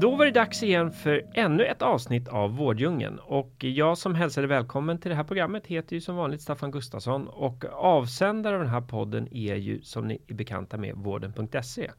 Då 0.00 0.16
var 0.16 0.24
det 0.24 0.30
dags 0.30 0.62
igen 0.62 0.92
för 0.92 1.26
ännu 1.34 1.64
ett 1.64 1.82
avsnitt 1.82 2.28
av 2.28 2.56
Vårddjungeln 2.56 3.18
och 3.18 3.64
jag 3.64 3.98
som 3.98 4.14
hälsade 4.14 4.46
välkommen 4.46 4.98
till 4.98 5.08
det 5.08 5.14
här 5.14 5.24
programmet 5.24 5.66
heter 5.66 5.94
ju 5.94 6.00
som 6.00 6.16
vanligt 6.16 6.40
Staffan 6.40 6.70
Gustafsson 6.70 7.28
och 7.28 7.64
avsändare 7.72 8.54
av 8.54 8.60
den 8.60 8.70
här 8.70 8.80
podden 8.80 9.28
är 9.34 9.54
ju 9.54 9.82
som 9.82 10.08
ni 10.08 10.22
är 10.26 10.34
bekanta 10.34 10.76
med 10.76 10.94
vården.se. 10.96 11.90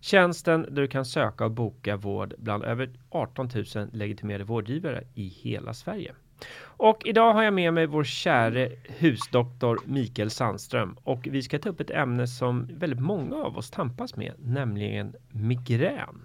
Tjänsten 0.00 0.62
där 0.62 0.82
du 0.82 0.88
kan 0.88 1.04
söka 1.04 1.44
och 1.44 1.50
boka 1.50 1.96
vård 1.96 2.34
bland 2.38 2.64
över 2.64 2.90
18 3.10 3.50
000 3.74 3.88
legitimerade 3.92 4.44
vårdgivare 4.44 5.04
i 5.14 5.28
hela 5.28 5.74
Sverige. 5.74 6.14
Och 6.60 7.02
idag 7.04 7.32
har 7.32 7.42
jag 7.42 7.54
med 7.54 7.74
mig 7.74 7.86
vår 7.86 8.04
käre 8.04 8.72
husdoktor 8.98 9.80
Mikael 9.84 10.30
Sandström 10.30 10.96
och 11.04 11.28
vi 11.30 11.42
ska 11.42 11.58
ta 11.58 11.68
upp 11.68 11.80
ett 11.80 11.90
ämne 11.90 12.26
som 12.26 12.68
väldigt 12.72 13.00
många 13.00 13.36
av 13.36 13.58
oss 13.58 13.70
tampas 13.70 14.16
med, 14.16 14.32
nämligen 14.38 15.14
migrän. 15.28 16.23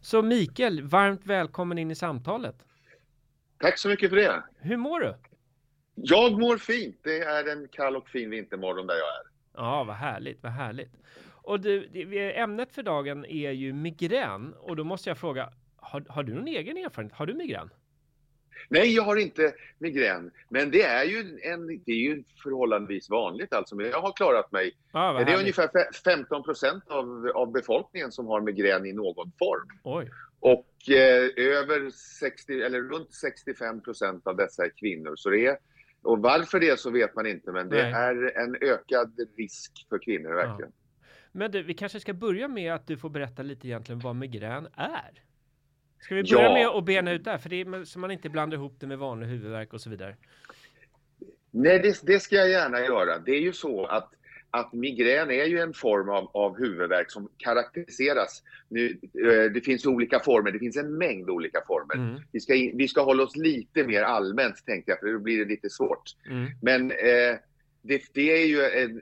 Så 0.00 0.22
Mikael, 0.22 0.82
varmt 0.82 1.26
välkommen 1.26 1.78
in 1.78 1.90
i 1.90 1.94
samtalet. 1.94 2.64
Tack 3.58 3.78
så 3.78 3.88
mycket 3.88 4.10
för 4.10 4.16
det. 4.16 4.42
Hur 4.58 4.76
mår 4.76 5.00
du? 5.00 5.14
Jag 5.94 6.40
mår 6.40 6.58
fint. 6.58 7.00
Det 7.02 7.18
är 7.18 7.52
en 7.52 7.68
kall 7.68 7.96
och 7.96 8.08
fin 8.08 8.30
vintermorgon 8.30 8.86
där 8.86 8.94
jag 8.94 9.08
är. 9.08 9.22
Ja, 9.54 9.84
vad 9.84 9.96
härligt, 9.96 10.42
vad 10.42 10.52
härligt. 10.52 10.92
Och 11.26 11.60
du, 11.60 11.88
ämnet 12.34 12.72
för 12.72 12.82
dagen 12.82 13.24
är 13.24 13.50
ju 13.50 13.72
migrän 13.72 14.54
och 14.54 14.76
då 14.76 14.84
måste 14.84 15.10
jag 15.10 15.18
fråga, 15.18 15.52
har, 15.76 16.04
har 16.08 16.22
du 16.22 16.34
någon 16.34 16.48
egen 16.48 16.76
erfarenhet? 16.76 17.16
Har 17.16 17.26
du 17.26 17.34
migrän? 17.34 17.70
Nej, 18.68 18.94
jag 18.94 19.02
har 19.02 19.16
inte 19.16 19.52
migrän. 19.78 20.30
Men 20.48 20.70
det 20.70 20.82
är 20.82 21.04
ju, 21.04 21.40
en, 21.42 21.66
det 21.66 21.92
är 21.92 22.10
ju 22.10 22.24
förhållandevis 22.42 23.10
vanligt 23.10 23.52
alltså. 23.52 23.76
Men 23.76 23.86
jag 23.86 24.00
har 24.00 24.12
klarat 24.12 24.52
mig. 24.52 24.72
Ah, 24.92 25.12
det 25.12 25.18
är 25.18 25.24
härligt. 25.24 25.40
ungefär 25.40 25.70
15 26.04 26.42
procent 26.42 26.84
av, 26.88 27.30
av 27.34 27.52
befolkningen 27.52 28.12
som 28.12 28.26
har 28.26 28.40
migrän 28.40 28.86
i 28.86 28.92
någon 28.92 29.32
form. 29.38 29.68
Oj. 29.82 30.10
Och 30.40 30.90
eh, 30.90 31.30
över 31.36 31.90
60, 32.20 32.62
eller 32.62 32.80
runt 32.80 33.12
65 33.14 33.82
procent 33.82 34.26
av 34.26 34.36
dessa 34.36 34.64
är 34.64 34.70
kvinnor. 34.80 35.16
Så 35.16 35.30
det 35.30 35.46
är, 35.46 35.58
och 36.02 36.18
varför 36.18 36.60
det 36.60 36.80
så 36.80 36.90
vet 36.90 37.14
man 37.14 37.26
inte, 37.26 37.52
men 37.52 37.68
det 37.68 37.82
Nej. 37.82 37.92
är 37.92 38.38
en 38.38 38.56
ökad 38.60 39.20
risk 39.36 39.86
för 39.88 39.98
kvinnor 39.98 40.34
verkligen. 40.34 40.72
Ja. 40.74 40.84
Men 41.32 41.50
du, 41.50 41.62
vi 41.62 41.74
kanske 41.74 42.00
ska 42.00 42.14
börja 42.14 42.48
med 42.48 42.74
att 42.74 42.86
du 42.86 42.96
får 42.96 43.10
berätta 43.10 43.42
lite 43.42 43.68
egentligen 43.68 43.98
vad 43.98 44.16
migrän 44.16 44.68
är. 44.76 45.22
Ska 46.00 46.14
vi 46.14 46.22
börja 46.22 46.42
ja. 46.42 46.54
med 46.54 46.66
att 46.66 46.84
bena 46.84 47.12
ut 47.12 47.24
det? 47.24 47.38
För 47.38 47.48
det 47.48 47.60
är, 47.60 47.84
så 47.84 47.98
man 47.98 48.10
inte 48.10 48.28
blandar 48.28 48.56
ihop 48.56 48.76
det 48.80 48.86
med 48.86 48.98
vanlig 48.98 49.26
huvudvärk 49.26 49.72
och 49.72 49.80
så 49.80 49.90
vidare. 49.90 50.16
Nej, 51.50 51.78
det, 51.78 52.00
det, 52.02 52.20
ska 52.20 52.36
jag 52.36 52.50
gärna 52.50 52.80
göra. 52.80 53.18
Det 53.18 53.32
är 53.32 53.40
ju 53.40 53.52
så 53.52 53.86
att, 53.86 54.10
att 54.50 54.72
migrän 54.72 55.30
är 55.30 55.44
ju 55.44 55.60
en 55.60 55.72
form 55.72 56.08
av, 56.08 56.30
av 56.34 56.58
huvudvärk 56.58 57.10
som 57.10 57.28
karaktäriseras. 57.36 58.42
Nu, 58.68 58.98
eh, 59.24 59.52
det 59.52 59.60
finns 59.64 59.86
olika 59.86 60.20
former, 60.20 60.50
det 60.50 60.58
finns 60.58 60.76
en 60.76 60.98
mängd 60.98 61.30
olika 61.30 61.62
former. 61.66 61.94
Mm. 61.94 62.20
Vi, 62.32 62.40
ska, 62.40 62.54
vi 62.74 62.88
ska 62.88 63.02
hålla 63.02 63.22
oss 63.22 63.36
lite 63.36 63.84
mer 63.84 64.02
allmänt 64.02 64.66
tänkte 64.66 64.90
jag, 64.90 65.00
för 65.00 65.12
då 65.12 65.18
blir 65.18 65.38
det 65.38 65.44
lite 65.44 65.70
svårt. 65.70 66.02
Mm. 66.30 66.50
Men 66.62 66.90
eh, 66.90 67.36
det, 67.88 68.02
det, 68.12 68.42
är 68.42 68.46
ju 68.46 68.62
en 68.62 69.00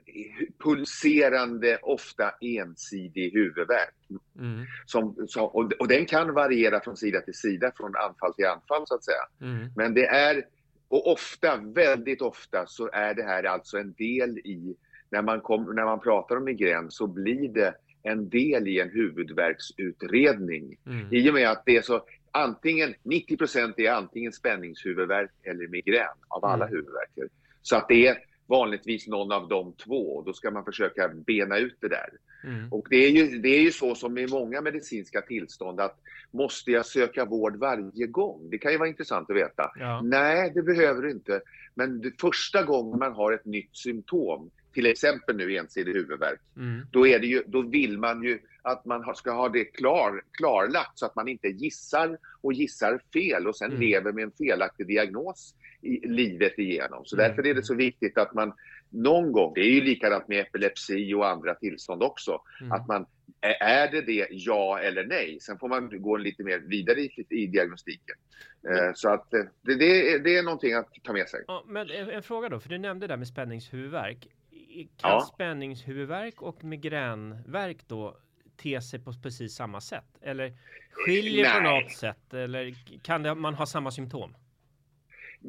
pulserande, 0.63 1.79
ofta 1.81 2.33
ensidig 2.41 3.33
huvudvärk. 3.33 3.95
Mm. 4.39 4.65
Som, 4.85 5.27
som, 5.27 5.43
och, 5.43 5.73
och, 5.79 5.87
den 5.87 6.05
kan 6.05 6.33
variera 6.33 6.81
från 6.81 6.97
sida 6.97 7.21
till 7.21 7.33
sida, 7.33 7.71
från 7.77 7.95
anfall 7.95 8.33
till 8.33 8.45
anfall 8.45 8.83
så 8.87 8.95
att 8.95 9.03
säga. 9.03 9.25
Mm. 9.41 9.69
Men 9.75 9.93
det 9.93 10.05
är, 10.05 10.45
och 10.87 11.11
ofta, 11.11 11.57
väldigt 11.57 12.21
ofta, 12.21 12.65
så 12.67 12.89
är 12.93 13.13
det 13.13 13.23
här 13.23 13.43
alltså 13.43 13.77
en 13.77 13.93
del 13.93 14.37
i, 14.37 14.75
när 15.09 15.21
man, 15.21 15.41
kom, 15.41 15.75
när 15.75 15.85
man 15.85 15.99
pratar 15.99 16.35
om 16.35 16.43
migrän 16.43 16.91
så 16.91 17.07
blir 17.07 17.49
det 17.49 17.73
en 18.03 18.29
del 18.29 18.67
i 18.67 18.79
en 18.79 18.89
huvudvärksutredning. 18.89 20.77
Mm. 20.85 21.07
I 21.11 21.29
och 21.29 21.33
med 21.33 21.49
att 21.49 21.63
det 21.65 21.77
är 21.77 21.81
så, 21.81 22.05
antingen, 22.31 22.93
90% 23.03 23.73
är 23.77 23.91
antingen 23.91 24.31
spänningshuvudvärk 24.31 25.31
eller 25.43 25.67
migrän 25.67 26.17
av 26.27 26.45
alla 26.45 26.65
mm. 26.65 26.77
huvudvärker. 26.77 27.29
Så 27.61 27.75
att 27.75 27.87
det 27.87 28.07
är 28.07 28.17
vanligtvis 28.47 29.07
någon 29.07 29.31
av 29.31 29.47
de 29.47 29.73
två. 29.73 30.23
Då 30.25 30.33
ska 30.33 30.51
man 30.51 30.65
försöka 30.65 31.07
bena 31.07 31.57
ut 31.57 31.77
det 31.79 31.87
där. 31.87 32.09
Mm. 32.43 32.73
Och 32.73 32.87
det 32.89 32.95
är, 32.95 33.09
ju, 33.09 33.39
det 33.39 33.49
är 33.49 33.61
ju 33.61 33.71
så 33.71 33.95
som 33.95 34.17
i 34.17 34.27
många 34.27 34.61
medicinska 34.61 35.21
tillstånd 35.21 35.79
att 35.79 35.99
måste 36.31 36.71
jag 36.71 36.85
söka 36.85 37.25
vård 37.25 37.55
varje 37.55 38.07
gång? 38.07 38.49
Det 38.49 38.57
kan 38.57 38.71
ju 38.71 38.77
vara 38.77 38.89
intressant 38.89 39.29
att 39.29 39.35
veta. 39.35 39.71
Ja. 39.79 40.01
Nej, 40.03 40.51
det 40.55 40.61
behöver 40.61 41.01
du 41.01 41.11
inte. 41.11 41.41
Men 41.75 42.01
det, 42.01 42.21
första 42.21 42.63
gången 42.63 42.99
man 42.99 43.13
har 43.13 43.31
ett 43.31 43.45
nytt 43.45 43.77
symptom, 43.77 44.49
till 44.77 44.85
exempel 44.85 45.35
nu 45.35 45.55
ensidig 45.55 45.93
huvudvärk, 45.93 46.39
mm. 46.57 46.87
då, 46.91 47.07
är 47.07 47.19
det 47.19 47.27
ju, 47.27 47.43
då 47.47 47.61
vill 47.61 47.97
man 47.97 48.23
ju 48.23 48.39
att 48.61 48.85
man 48.85 49.15
ska 49.15 49.31
ha 49.31 49.49
det 49.49 49.65
klar, 49.65 50.21
klarlagt 50.31 50.99
så 50.99 51.05
att 51.05 51.15
man 51.15 51.27
inte 51.27 51.47
gissar 51.47 52.17
och 52.41 52.53
gissar 52.53 53.01
fel 53.13 53.47
och 53.47 53.55
sen 53.55 53.71
mm. 53.71 53.81
lever 53.81 54.11
med 54.11 54.23
en 54.23 54.31
felaktig 54.31 54.87
diagnos 54.87 55.55
i 55.81 56.07
livet 56.07 56.59
igenom. 56.59 57.05
Så 57.05 57.15
mm. 57.15 57.27
därför 57.27 57.47
är 57.47 57.53
det 57.53 57.63
så 57.63 57.75
viktigt 57.75 58.17
att 58.17 58.33
man 58.33 58.53
någon 58.89 59.31
gång, 59.31 59.53
det 59.55 59.61
är 59.61 59.71
ju 59.71 59.81
likadant 59.81 60.27
med 60.27 60.39
epilepsi 60.39 61.13
och 61.13 61.27
andra 61.27 61.55
tillstånd 61.55 62.03
också, 62.03 62.41
mm. 62.61 62.71
att 62.71 62.87
man 62.87 63.05
är 63.41 63.91
det 63.91 64.01
det, 64.01 64.27
ja 64.29 64.79
eller 64.79 65.05
nej? 65.05 65.37
Sen 65.41 65.57
får 65.57 65.67
man 65.67 66.01
gå 66.01 66.17
lite 66.17 66.43
mer 66.43 66.59
vidare 66.59 67.01
i, 67.01 67.25
i 67.29 67.47
diagnostiken. 67.47 68.15
Mm. 68.69 68.95
Så 68.95 69.09
att 69.09 69.33
eh, 69.33 69.43
det, 69.61 69.75
det, 69.75 70.19
det, 70.19 70.37
är 70.37 70.43
någonting 70.43 70.73
att 70.73 70.89
ta 71.03 71.13
med 71.13 71.29
sig. 71.29 71.43
Ja, 71.47 71.65
men 71.67 71.89
en, 71.89 72.09
en, 72.09 72.23
fråga 72.23 72.49
då, 72.49 72.59
för 72.59 72.69
du 72.69 72.77
nämnde 72.77 73.07
det 73.07 73.13
där 73.13 73.17
med 73.17 73.27
spänningshuvudvärk. 73.27 74.27
Kan 74.85 75.11
ja. 75.11 75.29
spänningshuvudvärk 75.33 76.41
och 76.41 76.63
migränvärk 76.63 77.87
då 77.87 78.17
te 78.57 78.81
sig 78.81 78.99
på 78.99 79.13
precis 79.23 79.55
samma 79.55 79.81
sätt? 79.81 80.17
Eller 80.21 80.53
skiljer 80.91 81.43
Nej. 81.43 81.53
på 81.53 81.59
något 81.59 81.91
sätt? 81.91 82.33
Eller 82.33 82.75
kan 83.03 83.23
det, 83.23 83.35
man 83.35 83.53
ha 83.53 83.65
samma 83.65 83.91
symptom? 83.91 84.35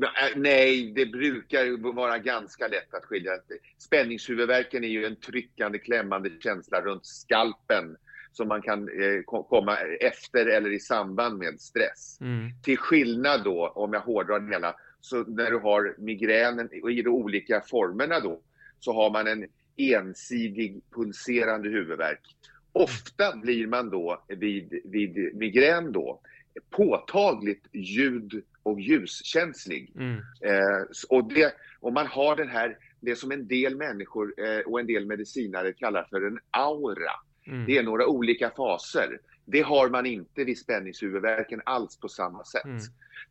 Äh, 0.03 0.37
nej, 0.37 0.93
det 0.93 1.07
brukar 1.07 1.93
vara 1.93 2.19
ganska 2.19 2.69
lätt 2.69 2.95
att 2.95 3.05
skilja. 3.05 3.33
Spänningshuvudvärken 3.79 4.85
är 4.85 4.89
ju 4.89 5.07
en 5.07 5.17
tryckande, 5.17 5.79
klämmande 5.79 6.31
känsla 6.41 6.81
runt 6.81 7.07
skalpen 7.07 7.97
som 8.33 8.49
man 8.49 8.63
kan 8.63 8.89
eh, 8.89 9.23
komma 9.49 9.77
efter 10.01 10.47
eller 10.47 10.71
i 10.73 10.81
samband 10.81 11.39
med 11.39 11.61
stress. 11.61 12.19
Mm. 12.21 12.51
Till 12.63 12.79
skillnad 12.79 13.45
då, 13.45 13.69
om 13.69 13.93
jag 13.93 14.01
hårdrar 14.01 14.41
det 14.41 14.53
hela, 14.53 14.75
så 15.01 15.25
när 15.25 15.51
du 15.51 15.59
har 15.59 15.95
migränen 15.99 16.69
i 16.73 17.03
de 17.03 17.09
olika 17.09 17.61
formerna 17.61 18.21
då, 18.21 18.41
så 18.81 18.93
har 18.93 19.11
man 19.11 19.27
en 19.27 19.47
ensidig 19.77 20.81
pulserande 20.95 21.69
huvudvärk. 21.69 22.21
Ofta 22.73 23.37
blir 23.37 23.67
man 23.67 23.91
då 23.91 24.25
vid, 24.29 24.81
vid 24.85 25.37
migrän 25.37 25.93
då 25.93 26.21
påtagligt 26.71 27.67
ljud 27.73 28.43
och 28.63 28.81
ljuskänslig. 28.81 29.93
Mm. 29.97 30.17
Eh, 30.43 30.83
och, 31.09 31.33
det, 31.35 31.55
och 31.81 31.93
man 31.93 32.07
har 32.07 32.37
den 32.37 32.49
här, 32.49 32.79
det 33.01 33.17
som 33.17 33.33
en 33.33 33.49
del 33.49 33.77
människor 33.77 34.35
eh, 34.39 34.61
och 34.61 34.81
en 34.81 34.87
del 34.87 35.07
medicinare 35.07 35.73
kallar 35.73 36.07
för 36.11 36.27
en 36.27 36.39
aura. 36.51 37.13
Mm. 37.49 37.67
Det 37.67 37.79
är 37.79 37.83
några 37.83 38.07
olika 38.07 38.51
faser. 38.51 39.21
Det 39.45 39.61
har 39.61 39.89
man 39.89 40.07
inte 40.07 40.45
vid 40.45 40.59
spänningshuvudvärken 40.59 41.63
alls 41.65 42.01
på 42.01 42.09
samma 42.09 42.45
sätt. 42.45 42.65
Mm. 42.65 42.81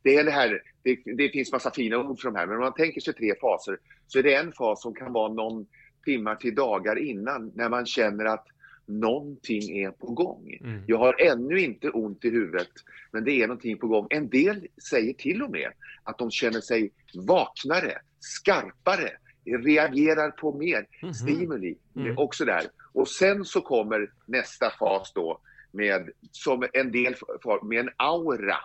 Det, 0.03 0.15
är 0.15 0.23
det, 0.23 0.31
här, 0.31 0.61
det, 0.83 0.99
det, 1.17 1.29
finns 1.29 1.51
massa 1.51 1.71
fina 1.71 1.97
ord 1.97 2.19
för 2.19 2.27
de 2.31 2.35
här, 2.35 2.47
men 2.47 2.55
om 2.55 2.63
man 2.63 2.73
tänker 2.73 3.01
sig 3.01 3.13
tre 3.13 3.33
faser 3.41 3.77
så 4.07 4.19
är 4.19 4.23
det 4.23 4.35
en 4.35 4.51
fas 4.51 4.81
som 4.81 4.93
kan 4.93 5.13
vara 5.13 5.33
någon 5.33 5.67
timmar 6.05 6.35
till 6.35 6.55
dagar 6.55 6.99
innan 6.99 7.51
när 7.55 7.69
man 7.69 7.85
känner 7.85 8.25
att 8.25 8.47
någonting 8.85 9.77
är 9.77 9.91
på 9.91 10.07
gång. 10.07 10.57
Mm. 10.61 10.83
Jag 10.87 10.97
har 10.97 11.21
ännu 11.21 11.59
inte 11.59 11.89
ont 11.89 12.25
i 12.25 12.29
huvudet, 12.29 12.71
men 13.11 13.23
det 13.23 13.31
är 13.31 13.47
någonting 13.47 13.77
på 13.77 13.87
gång. 13.87 14.07
En 14.09 14.29
del 14.29 14.67
säger 14.89 15.13
till 15.13 15.43
och 15.43 15.51
med 15.51 15.71
att 16.03 16.17
de 16.17 16.31
känner 16.31 16.61
sig 16.61 16.91
vaknare, 17.13 17.97
skarpare, 18.19 19.11
reagerar 19.47 20.31
på 20.31 20.57
mer 20.57 20.87
mm. 21.01 21.13
stimuli 21.13 21.77
mm. 21.95 22.17
och 22.17 22.35
sådär. 22.35 22.63
Och 22.93 23.07
sen 23.07 23.45
så 23.45 23.61
kommer 23.61 24.11
nästa 24.25 24.69
fas 24.79 25.11
då 25.15 25.39
med, 25.71 26.09
som 26.31 26.67
en 26.73 26.91
del, 26.91 27.15
med 27.63 27.79
en 27.79 27.89
aura 27.97 28.57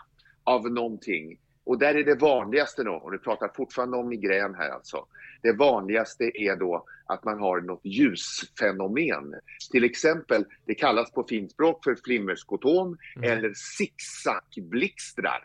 av 0.45 0.71
någonting 0.71 1.39
och 1.65 1.79
där 1.79 1.95
är 1.95 2.05
det 2.05 2.15
vanligaste 2.15 2.85
då, 2.85 2.93
och 2.93 3.13
du 3.13 3.19
pratar 3.19 3.51
fortfarande 3.57 3.97
om 3.97 4.09
migrän 4.09 4.55
här 4.55 4.71
alltså. 4.71 5.07
Det 5.43 5.53
vanligaste 5.53 6.25
är 6.35 6.57
då 6.57 6.87
att 7.07 7.25
man 7.25 7.39
har 7.39 7.61
något 7.61 7.81
ljusfenomen. 7.85 9.35
Till 9.71 9.85
exempel, 9.85 10.45
det 10.67 10.75
kallas 10.75 11.13
på 11.13 11.25
fint 11.29 11.53
språk 11.53 11.85
för 11.85 11.97
flimmerskotom 12.05 12.99
mm. 13.17 13.31
eller 13.31 13.53
zigzagblixtrar. 13.55 15.43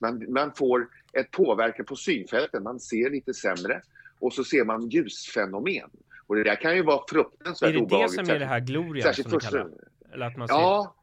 Man, 0.00 0.32
man 0.32 0.52
får 0.54 0.88
ett 1.12 1.30
påverkan 1.30 1.86
på 1.86 1.96
synfälten, 1.96 2.62
man 2.62 2.80
ser 2.80 3.10
lite 3.10 3.34
sämre 3.34 3.82
och 4.20 4.32
så 4.32 4.44
ser 4.44 4.64
man 4.64 4.88
ljusfenomen. 4.88 5.90
Och 6.26 6.36
det 6.36 6.44
där 6.44 6.56
kan 6.56 6.76
ju 6.76 6.82
vara 6.82 7.00
fruktansvärt 7.08 7.76
obehagligt. 7.76 7.92
Är 7.92 8.16
det 8.16 8.22
det 8.22 8.26
som 8.26 8.34
är 8.34 8.38
det 8.38 8.46
här 8.46 8.60
gloria 8.60 9.12
som 9.12 9.30
vi 9.30 9.38
kallar 9.38 9.70
Eller 10.12 10.26
att 10.26 10.36
man 10.36 10.48
ser... 10.48 10.54
Ja, 10.54 10.94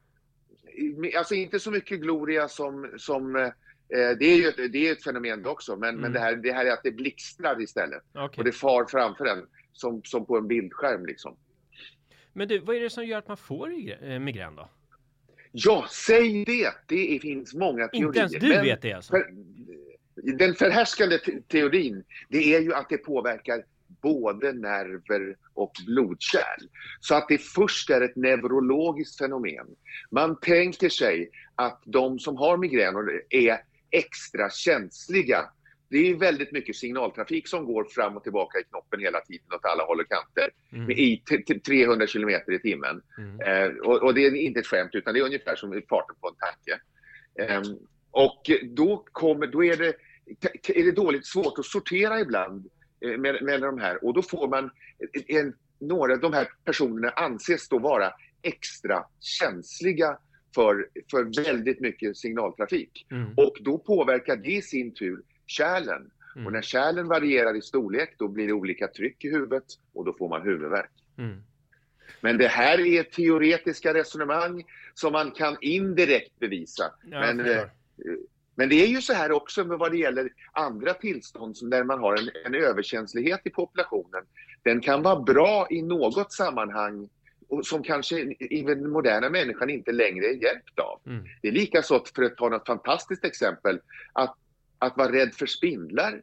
alltså 1.17 1.35
inte 1.35 1.59
så 1.59 1.71
mycket 1.71 1.99
gloria 1.99 2.47
som, 2.47 2.93
som 2.97 3.35
eh, 3.35 3.49
det 3.89 4.25
är 4.25 4.35
ju 4.35 4.67
det 4.67 4.87
är 4.87 4.91
ett 4.91 5.03
fenomen 5.03 5.45
också, 5.45 5.75
men, 5.75 5.89
mm. 5.89 6.01
men 6.01 6.13
det, 6.13 6.19
här, 6.19 6.35
det 6.35 6.51
här 6.51 6.65
är 6.65 6.71
att 6.71 6.83
det 6.83 6.91
blixtrar 6.91 7.61
istället. 7.61 8.03
Okay. 8.13 8.27
Och 8.37 8.43
det 8.43 8.51
far 8.51 8.85
framför 8.85 9.25
en, 9.25 9.47
som, 9.73 10.01
som 10.03 10.25
på 10.25 10.37
en 10.37 10.47
bildskärm 10.47 11.05
liksom. 11.05 11.37
Men 12.33 12.47
du, 12.47 12.59
vad 12.59 12.75
är 12.75 12.79
det 12.79 12.89
som 12.89 13.05
gör 13.05 13.17
att 13.17 13.27
man 13.27 13.37
får 13.37 13.71
eh, 14.01 14.19
migrän 14.19 14.55
då? 14.55 14.69
Ja, 15.51 15.85
säg 15.89 16.45
det! 16.45 16.73
Det 16.87 17.19
finns 17.21 17.53
många 17.53 17.87
teorier. 17.87 18.07
Inte 18.07 18.19
ens 18.19 18.31
du 18.31 18.49
men 18.49 18.63
vet 18.63 18.81
det 18.81 18.93
alltså? 18.93 19.11
För, 19.11 19.25
den 20.15 20.55
förhärskande 20.55 21.19
teorin, 21.47 22.03
det 22.29 22.55
är 22.55 22.59
ju 22.59 22.73
att 22.73 22.89
det 22.89 22.97
påverkar 22.97 23.63
både 24.01 24.53
nerver 24.53 25.35
och 25.53 25.71
blodkärl. 25.85 26.67
Så 26.99 27.15
att 27.15 27.27
det 27.27 27.37
först 27.37 27.89
är 27.89 28.01
ett 28.01 28.15
neurologiskt 28.15 29.17
fenomen. 29.17 29.67
Man 30.11 30.39
tänker 30.39 30.89
sig 30.89 31.29
att 31.55 31.81
de 31.85 32.19
som 32.19 32.37
har 32.37 32.57
migrän 32.57 32.95
är 33.29 33.57
extra 33.91 34.49
känsliga. 34.49 35.49
Det 35.89 36.09
är 36.09 36.15
väldigt 36.15 36.51
mycket 36.51 36.75
signaltrafik 36.75 37.47
som 37.47 37.65
går 37.65 37.83
fram 37.83 38.17
och 38.17 38.23
tillbaka 38.23 38.59
i 38.59 38.63
knoppen 38.63 38.99
hela 38.99 39.19
tiden 39.19 39.45
åt 39.55 39.65
alla 39.65 39.83
håll 39.83 39.99
och 39.99 40.09
kanter 40.09 40.49
mm. 40.73 40.91
i 40.91 41.23
300 41.65 42.07
kilometer 42.07 42.51
i 42.51 42.59
timmen. 42.59 43.01
Mm. 43.17 43.39
Eh, 43.41 43.77
och, 43.77 44.03
och, 44.03 44.13
det 44.13 44.25
är 44.25 44.35
inte 44.35 44.59
ett 44.59 44.67
skämt 44.67 44.89
utan 44.93 45.13
det 45.13 45.19
är 45.19 45.25
ungefär 45.25 45.55
som 45.55 45.81
farten 45.89 46.15
på 46.21 46.27
en 46.27 46.35
tanke. 46.35 46.79
Eh, 47.39 47.61
och 48.15 48.51
då, 48.63 49.03
kommer, 49.11 49.47
då 49.47 49.63
är, 49.63 49.77
det, 49.77 49.93
är 50.79 50.83
det 50.83 50.91
dåligt 50.91 51.25
svårt 51.25 51.59
att 51.59 51.65
sortera 51.65 52.19
ibland 52.19 52.69
Eh, 53.05 53.17
med, 53.17 53.43
med 53.43 53.61
de 53.61 53.79
här 53.79 54.05
och 54.05 54.13
då 54.13 54.21
får 54.21 54.47
man 54.47 54.71
en, 55.27 55.53
några 55.79 56.13
av 56.13 56.19
de 56.19 56.33
här 56.33 56.47
personerna 56.63 57.09
anses 57.09 57.69
då 57.69 57.79
vara 57.79 58.11
extra 58.41 59.05
känsliga 59.19 60.17
för, 60.55 60.87
för 61.11 61.43
väldigt 61.43 61.79
mycket 61.79 62.17
signaltrafik. 62.17 63.07
Mm. 63.11 63.33
Och 63.37 63.57
då 63.61 63.77
påverkar 63.77 64.35
det 64.35 64.51
i 64.51 64.61
sin 64.61 64.93
tur 64.93 65.21
kärlen. 65.45 66.11
Mm. 66.35 66.47
Och 66.47 66.53
när 66.53 66.61
kärlen 66.61 67.07
varierar 67.07 67.55
i 67.55 67.61
storlek 67.61 68.15
då 68.17 68.27
blir 68.27 68.47
det 68.47 68.53
olika 68.53 68.87
tryck 68.87 69.25
i 69.25 69.29
huvudet 69.29 69.63
och 69.93 70.05
då 70.05 70.13
får 70.13 70.29
man 70.29 70.41
huvudvärk. 70.41 70.91
Mm. 71.17 71.43
Men 72.21 72.37
det 72.37 72.47
här 72.47 72.79
är 72.79 73.03
teoretiska 73.03 73.93
resonemang 73.93 74.63
som 74.93 75.11
man 75.11 75.31
kan 75.31 75.57
indirekt 75.61 76.39
bevisa. 76.39 76.83
Ja, 77.03 77.19
Men 77.19 77.39
men 78.55 78.69
det 78.69 78.75
är 78.75 78.87
ju 78.87 79.01
så 79.01 79.13
här 79.13 79.31
också 79.31 79.65
med 79.65 79.77
vad 79.77 79.91
det 79.91 79.97
gäller 79.97 80.29
andra 80.51 80.93
tillstånd 80.93 81.57
som 81.57 81.69
där 81.69 81.83
man 81.83 81.99
har 81.99 82.17
en, 82.17 82.29
en 82.45 82.55
överkänslighet 82.63 83.41
i 83.43 83.49
populationen. 83.49 84.23
Den 84.63 84.81
kan 84.81 85.01
vara 85.01 85.19
bra 85.19 85.67
i 85.69 85.81
något 85.81 86.33
sammanhang 86.33 87.09
och 87.47 87.65
som 87.65 87.83
kanske 87.83 88.19
i 88.39 88.61
den 88.61 88.89
moderna 88.89 89.29
människan 89.29 89.69
inte 89.69 89.91
längre 89.91 90.25
är 90.25 90.43
hjälpt 90.43 90.79
av. 90.79 91.01
Mm. 91.05 91.25
Det 91.41 91.47
är 91.47 91.51
lika 91.51 91.81
så, 91.81 92.03
för 92.15 92.23
att 92.23 92.37
ta 92.37 92.49
något 92.49 92.67
fantastiskt 92.67 93.25
exempel, 93.25 93.79
att, 94.13 94.35
att 94.79 94.97
vara 94.97 95.11
rädd 95.11 95.33
för 95.33 95.45
spindlar 95.45 96.21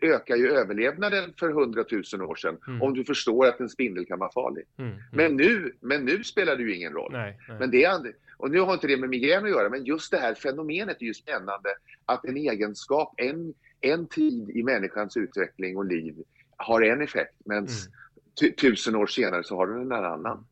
ökar 0.00 0.36
ju 0.36 0.50
överlevnaden 0.50 1.34
för 1.38 1.50
hundratusen 1.50 2.22
år 2.22 2.34
sedan 2.34 2.58
mm. 2.66 2.82
om 2.82 2.94
du 2.94 3.04
förstår 3.04 3.46
att 3.46 3.60
en 3.60 3.68
spindel 3.68 4.06
kan 4.06 4.18
vara 4.18 4.32
farlig. 4.32 4.64
Mm. 4.78 4.90
Mm. 4.90 5.02
Men, 5.12 5.36
nu, 5.36 5.72
men 5.80 6.04
nu 6.04 6.24
spelar 6.24 6.56
det 6.56 6.62
ju 6.62 6.76
ingen 6.76 6.92
roll. 6.92 7.12
Nej, 7.12 7.38
nej. 7.48 7.58
Men 7.58 7.70
det 7.70 7.84
är, 7.84 8.14
och 8.40 8.50
nu 8.50 8.60
har 8.60 8.74
inte 8.74 8.86
det 8.86 8.96
med 8.96 9.08
migrän 9.08 9.44
att 9.44 9.50
göra, 9.50 9.68
men 9.68 9.84
just 9.84 10.10
det 10.10 10.18
här 10.18 10.34
fenomenet 10.34 10.96
är 11.00 11.06
ju 11.06 11.14
spännande. 11.14 11.68
Att 12.04 12.24
en 12.24 12.36
egenskap, 12.36 13.14
en, 13.16 13.54
en 13.80 14.06
tid 14.06 14.50
i 14.50 14.62
människans 14.62 15.16
utveckling 15.16 15.76
och 15.76 15.84
liv 15.84 16.14
har 16.56 16.82
en 16.82 17.02
effekt, 17.02 17.34
men 17.44 17.58
mm. 17.58 18.54
tusen 18.60 18.96
år 18.96 19.06
senare 19.06 19.44
så 19.44 19.56
har 19.56 19.66
den 19.66 19.92
en 19.92 19.92
annan. 19.92 20.46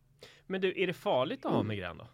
Men 0.46 0.61
du, 0.61 0.82
är 0.82 0.87
det 0.87 0.93
farligt 0.93 1.44
att 1.44 1.52
ha 1.52 1.61
mm. 1.61 1.69
migrän 1.69 1.99
då? 1.99 2.08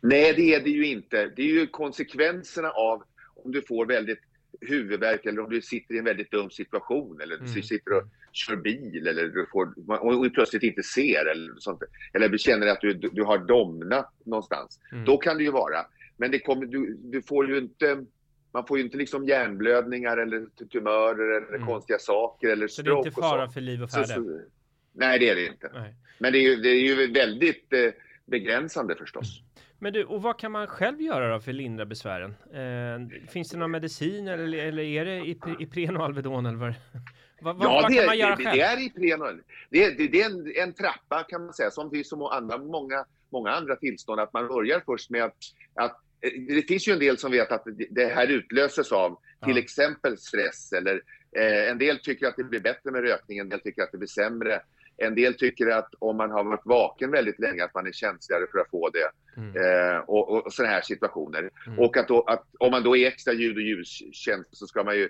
Nej, 0.00 0.32
det 0.36 0.54
är 0.54 0.60
det 0.60 0.70
ju 0.70 0.86
inte. 0.86 1.32
Det 1.36 1.42
är 1.42 1.46
ju 1.46 1.66
konsekvenserna 1.66 2.70
av 2.70 3.02
om 3.44 3.52
du 3.52 3.62
får 3.62 3.86
väldigt 3.86 4.20
huvudvärk 4.60 5.26
eller 5.26 5.40
om 5.40 5.50
du 5.50 5.62
sitter 5.62 5.94
i 5.94 5.98
en 5.98 6.04
väldigt 6.04 6.30
dum 6.30 6.50
situation 6.50 7.20
eller 7.20 7.36
mm. 7.36 7.54
du 7.54 7.62
sitter 7.62 7.92
och 7.92 8.02
kör 8.32 8.56
bil 8.56 9.06
eller 9.06 9.28
du 9.28 9.46
får, 9.52 9.74
och 10.00 10.34
plötsligt 10.34 10.62
inte 10.62 10.82
ser 10.82 11.26
eller 11.26 11.54
sånt. 11.58 11.82
Eller 12.12 12.28
du 12.28 12.38
känner 12.38 12.66
att 12.66 12.80
du, 12.80 12.92
du 12.92 13.22
har 13.22 13.38
domnat 13.38 14.12
någonstans. 14.24 14.80
Mm. 14.92 15.04
Då 15.04 15.16
kan 15.16 15.36
det 15.36 15.44
ju 15.44 15.50
vara. 15.50 15.86
Men 16.16 16.30
det 16.30 16.38
kommer, 16.38 16.66
du, 16.66 16.96
du 17.00 17.22
får 17.22 17.48
ju 17.48 17.58
inte 17.58 18.04
man 18.52 18.66
får 18.66 18.78
ju 18.78 18.84
inte 18.84 18.96
liksom 18.96 19.24
hjärnblödningar 19.24 20.16
eller 20.16 20.46
tumörer 20.68 21.36
eller 21.36 21.56
mm. 21.56 21.66
konstiga 21.66 21.98
saker 21.98 22.48
eller 22.48 22.68
Så 22.68 22.82
det 22.82 22.90
är 22.90 22.96
inte 22.96 23.10
fara 23.10 23.48
för 23.48 23.60
liv 23.60 23.82
och 23.82 23.90
färde? 23.90 24.44
nej, 24.92 25.18
det 25.18 25.28
är 25.28 25.34
det 25.34 25.46
inte. 25.46 25.70
Nej. 25.74 25.94
Men 26.18 26.32
det 26.32 26.38
är 26.38 26.42
ju, 26.42 26.56
det 26.56 26.68
är 26.68 26.80
ju 26.80 27.12
väldigt 27.12 27.72
eh, 27.72 27.90
begränsande 28.26 28.96
förstås. 28.96 29.40
Mm. 29.40 29.50
Men 29.82 29.92
du, 29.92 30.04
och 30.04 30.22
vad 30.22 30.38
kan 30.38 30.52
man 30.52 30.66
själv 30.66 31.00
göra 31.00 31.32
då 31.32 31.40
för 31.40 31.50
att 31.50 31.54
lindra 31.54 31.86
besvären? 31.86 32.34
Eh, 32.52 33.28
finns 33.28 33.50
det 33.50 33.58
någon 33.58 33.70
medicin 33.70 34.28
eller, 34.28 34.58
eller 34.58 34.82
är 34.82 35.04
det 35.04 35.26
Ipren 35.62 35.96
och 35.96 36.04
Alvedon 36.04 36.46
eller 36.46 36.58
vad, 36.58 36.74
vad, 37.40 37.56
ja, 37.60 37.80
vad 37.82 37.90
det, 37.90 37.96
kan 37.96 38.06
man 38.06 38.18
göra 38.18 38.36
det, 38.36 38.44
själv? 38.44 38.56
det 38.56 38.62
är 38.62 38.86
Ipren 38.86 39.42
det, 39.70 39.90
det, 39.90 40.08
det 40.08 40.22
är 40.22 40.26
en, 40.26 40.52
en, 40.56 40.72
trappa 40.72 41.22
kan 41.28 41.44
man 41.44 41.54
säga, 41.54 41.70
som 41.70 41.90
det 41.90 41.98
är 41.98 42.04
så 42.04 42.28
andra, 42.28 42.58
många, 42.58 43.04
många 43.32 43.50
andra 43.50 43.76
tillstånd, 43.76 44.20
att 44.20 44.32
man 44.32 44.48
börjar 44.48 44.82
först 44.86 45.10
med 45.10 45.24
att, 45.24 45.36
att 45.74 45.96
eh, 46.20 46.30
det 46.48 46.62
finns 46.62 46.88
ju 46.88 46.92
en 46.92 46.98
del 46.98 47.18
som 47.18 47.32
vet 47.32 47.52
att 47.52 47.64
det 47.90 48.06
här 48.06 48.26
utlöses 48.26 48.92
av 48.92 49.18
till 49.44 49.56
ja. 49.56 49.62
exempel 49.62 50.18
stress 50.18 50.72
eller 50.72 51.02
eh, 51.36 51.70
en 51.70 51.78
del 51.78 51.98
tycker 51.98 52.26
att 52.26 52.36
det 52.36 52.44
blir 52.44 52.60
bättre 52.60 52.90
med 52.90 53.02
rökning, 53.02 53.38
en 53.38 53.48
del 53.48 53.60
tycker 53.60 53.82
att 53.82 53.92
det 53.92 53.98
blir 53.98 54.08
sämre. 54.08 54.60
En 54.96 55.14
del 55.14 55.34
tycker 55.34 55.66
att 55.66 55.94
om 55.98 56.16
man 56.16 56.30
har 56.30 56.44
varit 56.44 56.66
vaken 56.66 57.10
väldigt 57.10 57.38
länge 57.38 57.64
att 57.64 57.74
man 57.74 57.86
är 57.86 57.92
känsligare 57.92 58.46
för 58.52 58.58
att 58.58 58.70
få 58.70 58.90
det. 58.90 59.10
Mm. 59.36 59.56
Eh, 59.56 59.98
och, 59.98 60.46
och 60.46 60.52
sådana 60.52 60.74
här 60.74 60.80
situationer. 60.80 61.50
Mm. 61.66 61.78
Och 61.78 61.96
att, 61.96 62.08
då, 62.08 62.22
att, 62.22 62.46
om 62.58 62.70
man 62.70 62.82
då 62.82 62.96
är 62.96 63.06
extra 63.06 63.32
ljud 63.32 63.56
och 63.56 63.62
ljuskänslig 63.62 64.56
så 64.56 64.66
ska 64.66 64.84
man 64.84 64.96
ju 64.96 65.08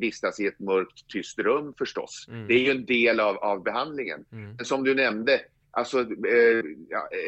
vistas 0.00 0.40
i 0.40 0.46
ett 0.46 0.58
mörkt, 0.58 1.08
tyst 1.08 1.38
rum 1.38 1.74
förstås. 1.78 2.26
Mm. 2.28 2.46
Det 2.46 2.54
är 2.54 2.58
ju 2.58 2.70
en 2.70 2.84
del 2.84 3.20
av, 3.20 3.36
av 3.36 3.62
behandlingen. 3.62 4.24
Mm. 4.32 4.54
Men 4.56 4.64
som 4.64 4.84
du 4.84 4.94
nämnde, 4.94 5.40
alltså 5.70 6.00
eh, 6.00 6.62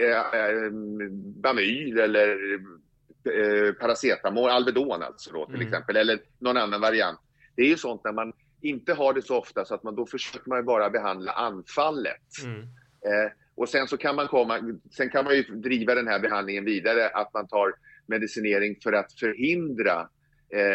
eh, 0.02 0.40
eh, 0.40 0.70
Bamyl 1.42 1.98
eller 1.98 2.38
eh, 3.24 3.72
paracetamol, 3.72 4.50
Alvedon 4.50 5.02
alltså 5.02 5.32
då 5.32 5.46
till 5.46 5.54
mm. 5.54 5.66
exempel, 5.66 5.96
eller 5.96 6.18
någon 6.38 6.56
annan 6.56 6.80
variant. 6.80 7.18
Det 7.56 7.62
är 7.62 7.68
ju 7.68 7.76
sånt 7.76 8.04
när 8.04 8.12
man 8.12 8.32
inte 8.60 8.94
har 8.94 9.14
det 9.14 9.22
så 9.22 9.38
ofta 9.38 9.64
så 9.64 9.74
att 9.74 9.82
man 9.82 9.94
då 9.94 10.06
försöker 10.06 10.48
man 10.48 10.64
bara 10.64 10.90
behandla 10.90 11.32
anfallet. 11.32 12.44
Mm. 12.44 12.60
Eh, 12.60 13.32
och 13.54 13.68
sen 13.68 13.88
så 13.88 13.96
kan 13.96 14.16
man 14.16 14.28
komma, 14.28 14.78
sen 14.90 15.10
kan 15.10 15.24
man 15.24 15.34
ju 15.34 15.42
driva 15.42 15.94
den 15.94 16.08
här 16.08 16.18
behandlingen 16.18 16.64
vidare 16.64 17.08
att 17.08 17.34
man 17.34 17.48
tar 17.48 17.74
medicinering 18.06 18.76
för 18.82 18.92
att 18.92 19.12
förhindra 19.12 20.08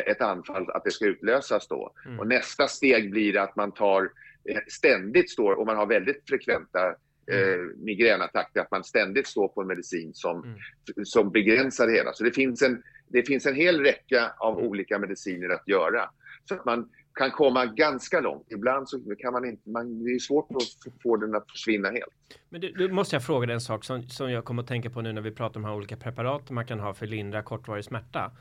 ett 0.05 0.21
anfall, 0.21 0.69
att 0.69 0.83
det 0.83 0.91
ska 0.91 1.05
utlösas 1.05 1.67
då. 1.67 1.93
Mm. 2.05 2.19
Och 2.19 2.27
nästa 2.27 2.67
steg 2.67 3.11
blir 3.11 3.37
att 3.37 3.55
man 3.55 3.71
tar 3.71 4.03
eh, 4.49 4.57
ständigt 4.67 5.29
står, 5.29 5.53
och 5.53 5.65
man 5.65 5.77
har 5.77 5.85
väldigt 5.85 6.23
frekventa 6.29 6.87
eh, 7.31 7.53
mm. 7.53 7.73
migränattacker, 7.77 8.59
att 8.59 8.71
man 8.71 8.83
ständigt 8.83 9.27
står 9.27 9.47
på 9.47 9.61
en 9.61 9.67
medicin 9.67 10.11
som, 10.13 10.43
mm. 10.43 10.59
som 11.05 11.31
begränsar 11.31 11.87
det 11.87 11.93
hela. 11.93 12.13
Så 12.13 12.23
det 12.23 12.31
finns 12.31 12.61
en, 12.61 12.83
det 13.07 13.27
finns 13.27 13.45
en 13.45 13.55
hel 13.55 13.79
räcka 13.79 14.31
av 14.39 14.53
mm. 14.53 14.69
olika 14.69 14.99
mediciner 14.99 15.49
att 15.49 15.67
göra. 15.67 16.09
Så 16.45 16.55
att 16.55 16.65
man, 16.65 16.89
kan 17.19 17.31
komma 17.31 17.65
ganska 17.65 18.19
långt. 18.19 18.47
Ibland 18.51 18.89
så 18.89 18.99
kan 19.19 19.33
man 19.33 19.45
inte, 19.45 19.69
man, 19.69 20.03
det 20.03 20.11
är 20.11 20.19
svårt 20.19 20.47
att 20.51 21.01
få 21.03 21.17
den 21.17 21.35
att 21.35 21.51
försvinna 21.51 21.89
helt. 21.89 22.13
Men 22.49 22.61
du, 22.61 22.71
du 22.71 22.91
måste 22.91 23.15
jag 23.15 23.25
fråga 23.25 23.47
dig 23.47 23.53
en 23.53 23.61
sak 23.61 23.83
som, 23.83 24.09
som 24.09 24.31
jag 24.31 24.45
kommer 24.45 24.63
att 24.63 24.67
tänka 24.67 24.89
på 24.89 25.01
nu 25.01 25.13
när 25.13 25.21
vi 25.21 25.31
pratar 25.31 25.59
om 25.59 25.61
de 25.61 25.67
här 25.67 25.75
olika 25.75 25.97
preparaten 25.97 26.55
man 26.55 26.65
kan 26.65 26.79
ha 26.79 26.93
för 26.93 27.07
lindra 27.07 27.43
kortvarig 27.43 27.85
smärta. 27.85 28.31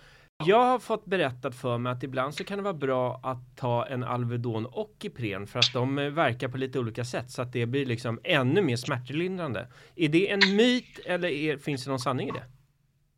Jag 0.47 0.65
har 0.65 0.79
fått 0.79 1.05
berättat 1.07 1.55
för 1.55 1.79
mig 1.79 1.93
att 1.93 2.03
ibland 2.03 2.35
så 2.35 2.45
kan 2.45 2.59
det 2.59 2.65
vara 2.65 2.75
bra 2.75 3.21
att 3.23 3.57
ta 3.57 3.87
en 3.87 4.05
Alvedon 4.05 4.67
och 4.67 4.97
Ipren 5.03 5.47
för 5.47 5.59
att 5.59 5.73
de 5.73 5.99
eh, 5.99 6.11
verkar 6.11 6.49
på 6.49 6.57
lite 6.57 6.79
olika 6.79 7.05
sätt 7.05 7.31
så 7.31 7.43
att 7.43 7.53
det 7.53 7.67
blir 7.67 7.87
liksom 7.87 8.21
ännu 8.25 8.63
mer 8.63 8.77
smärtlindrande. 8.77 9.69
Är 9.97 10.09
det 10.09 10.31
en 10.31 10.57
myt 10.57 10.99
eller 11.05 11.29
är, 11.29 11.57
finns 11.57 11.85
det 11.85 11.91
någon 11.91 12.01
sanning 12.01 12.29
i 12.29 12.33
det? 12.33 12.45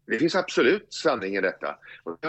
Det 0.06 0.18
finns 0.18 0.34
absolut 0.34 0.92
sanning 0.92 1.36
i 1.36 1.40
detta. 1.40 1.78
Vad 2.04 2.24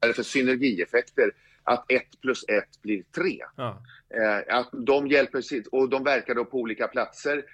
är 0.00 0.08
det 0.08 0.14
för 0.14 0.22
synergieffekter? 0.22 1.30
att 1.64 1.92
1 1.92 2.02
plus 2.20 2.44
1 2.48 2.82
blir 2.82 3.02
3. 3.02 3.38
Ja. 3.56 3.82
Eh, 4.14 4.56
att 4.56 4.68
de 4.72 5.06
hjälper 5.06 5.40
sig, 5.40 5.64
och 5.72 5.88
de 5.88 6.04
verkar 6.04 6.34
då 6.34 6.44
på 6.44 6.58
olika 6.58 6.88
platser. 6.88 7.44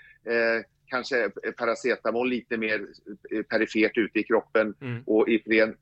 Eh, 0.86 0.90
kanske 0.90 1.30
paracetamol 1.56 2.28
lite 2.28 2.56
mer 2.56 2.86
eh, 3.30 3.42
perifert 3.42 3.98
ute 3.98 4.18
i 4.18 4.22
kroppen 4.22 4.74
mm. 4.80 5.02
och 5.06 5.28
Ipren 5.28 5.74